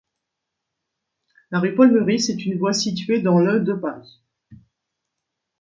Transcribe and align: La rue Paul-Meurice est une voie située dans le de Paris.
La 1.51 1.59
rue 1.59 1.75
Paul-Meurice 1.75 2.29
est 2.31 2.43
une 2.47 2.57
voie 2.57 2.73
située 2.73 3.21
dans 3.21 3.37
le 3.37 3.59
de 3.59 3.73
Paris. 3.75 4.19